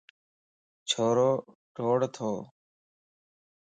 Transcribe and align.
ڇورو 0.89 1.31
ڊوڙتو 1.75 2.31